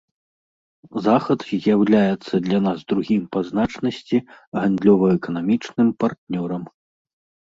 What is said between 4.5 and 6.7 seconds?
гандлёва-эканамічным партнёрам.